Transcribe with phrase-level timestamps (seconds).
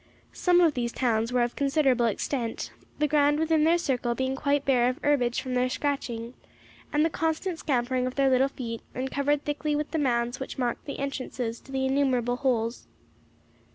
[0.33, 4.65] Some of these towns were of considerable extent, the ground within their circle being quite
[4.65, 6.33] bare of herbage from their scratching,
[6.91, 10.57] and the constant scampering of their little feet, and covered thickly with the mounds which
[10.57, 12.87] marked the entrances to the innumerable holes.